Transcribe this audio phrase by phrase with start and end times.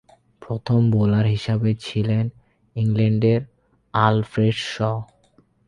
[0.41, 2.25] প্রথম বোলার হিসেবে ছিলেন
[2.75, 3.41] ইংল্যান্ডের
[3.93, 4.75] আলফ্রেড শ।